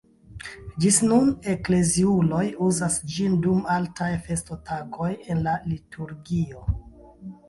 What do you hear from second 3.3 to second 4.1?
dum altaj